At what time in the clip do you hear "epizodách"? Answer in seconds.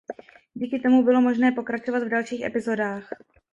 2.41-3.09